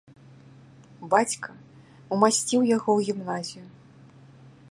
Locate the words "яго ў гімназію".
2.75-3.65